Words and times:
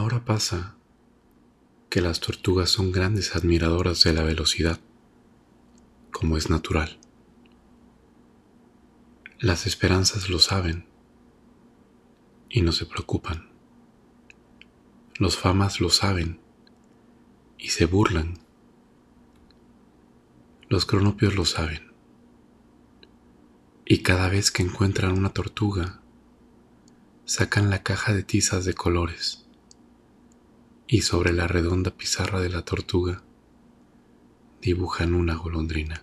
Ahora 0.00 0.24
pasa 0.24 0.76
que 1.90 2.00
las 2.00 2.20
tortugas 2.20 2.70
son 2.70 2.90
grandes 2.90 3.36
admiradoras 3.36 4.02
de 4.02 4.14
la 4.14 4.22
velocidad, 4.22 4.80
como 6.10 6.38
es 6.38 6.48
natural. 6.48 6.98
Las 9.38 9.66
esperanzas 9.66 10.30
lo 10.30 10.38
saben 10.38 10.86
y 12.48 12.62
no 12.62 12.72
se 12.72 12.86
preocupan. 12.86 13.50
Los 15.16 15.36
famas 15.36 15.82
lo 15.82 15.90
saben 15.90 16.40
y 17.58 17.68
se 17.68 17.84
burlan. 17.84 18.38
Los 20.70 20.86
cronopios 20.86 21.34
lo 21.34 21.44
saben. 21.44 21.92
Y 23.84 23.98
cada 23.98 24.30
vez 24.30 24.50
que 24.50 24.62
encuentran 24.62 25.12
una 25.12 25.34
tortuga, 25.34 26.00
sacan 27.26 27.68
la 27.68 27.82
caja 27.82 28.14
de 28.14 28.22
tizas 28.22 28.64
de 28.64 28.72
colores 28.72 29.49
y 30.92 31.02
sobre 31.02 31.32
la 31.32 31.46
redonda 31.46 31.92
pizarra 31.92 32.40
de 32.40 32.48
la 32.48 32.62
tortuga 32.62 33.22
dibujan 34.60 35.14
una 35.14 35.36
golondrina. 35.36 36.02